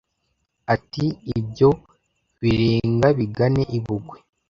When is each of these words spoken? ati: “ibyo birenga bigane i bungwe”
ati: 0.75 1.05
“ibyo 1.37 1.69
birenga 2.41 3.07
bigane 3.17 3.61
i 3.77 3.79
bungwe” 3.83 4.17